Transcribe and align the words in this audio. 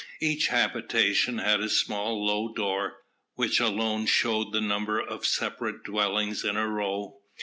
Each 0.19 0.47
habitation 0.47 1.37
had 1.37 1.59
a 1.59 1.69
small 1.69 2.25
low 2.25 2.51
door, 2.55 3.03
which 3.35 3.59
alone 3.59 4.07
showed 4.07 4.51
the 4.51 4.59
number 4.59 4.99
of 4.99 5.27
separate 5.27 5.83
dwellings 5.83 6.43
in 6.43 6.57
a 6.57 6.67
row. 6.67 7.19